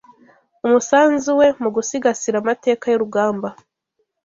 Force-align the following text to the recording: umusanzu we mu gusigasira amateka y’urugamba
umusanzu 0.65 1.29
we 1.39 1.47
mu 1.61 1.69
gusigasira 1.75 2.35
amateka 2.39 2.83
y’urugamba 2.89 3.49